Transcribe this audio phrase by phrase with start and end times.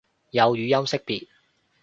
[0.31, 1.27] 有語音識別